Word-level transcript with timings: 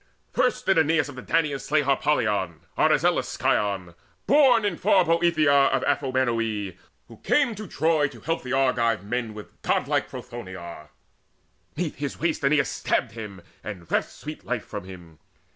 First 0.31 0.65
did 0.65 0.79
Aeneas 0.79 1.09
of 1.09 1.15
the 1.15 1.21
Danaans 1.21 1.61
slay 1.63 1.83
Harpalion, 1.83 2.61
Arizelus' 2.75 3.27
scion, 3.37 3.93
born 4.25 4.65
In 4.65 4.75
far 4.75 5.05
Boeotia 5.05 5.51
of 5.71 5.83
Amphinome, 5.83 6.75
Who 7.07 7.17
came 7.17 7.53
to 7.53 7.67
Troy 7.67 8.07
to 8.07 8.21
help 8.21 8.41
the 8.41 8.51
Argive 8.51 9.03
men 9.03 9.35
With 9.35 9.61
godlike 9.61 10.09
Prothoenor. 10.09 10.89
'Neath 11.77 11.97
his 11.97 12.19
waist 12.19 12.43
Aeneas 12.43 12.67
stabbed, 12.69 13.15
and 13.15 13.91
reft 13.91 14.09
sweet 14.09 14.43
life 14.43 14.65
from 14.65 14.85
him. 14.85 15.19